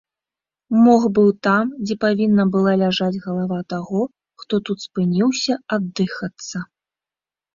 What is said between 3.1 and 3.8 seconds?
галава